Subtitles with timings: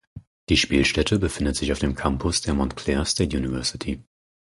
[0.49, 4.03] Die Spielstätte befindet sich auf dem Campus der Montclair State University.